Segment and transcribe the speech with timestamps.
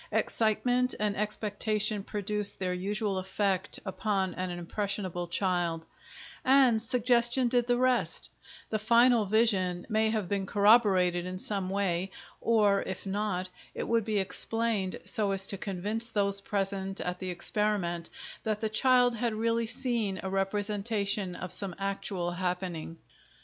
[0.11, 5.85] Excitement and expectation produced their usual effect upon an impressionable child,
[6.43, 8.29] and suggestion did the rest;
[8.71, 12.09] the final vision may have been corroborated in some way,
[12.39, 17.29] or, if not, it would be explained so as to convince those present at the
[17.29, 18.09] experiment
[18.41, 22.97] that the child had really seen a representation of some actual happening.